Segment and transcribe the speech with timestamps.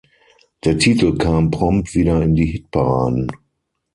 [0.63, 3.31] Der Titel kam prompt wieder in die Hitparaden.